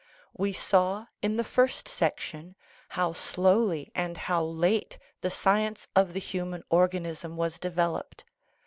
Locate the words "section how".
1.87-3.13